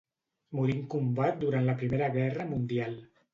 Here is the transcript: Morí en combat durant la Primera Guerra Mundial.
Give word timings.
Morí 0.59 0.75
en 0.77 0.87
combat 0.93 1.37
durant 1.43 1.67
la 1.69 1.75
Primera 1.83 2.09
Guerra 2.17 2.49
Mundial. 2.55 2.99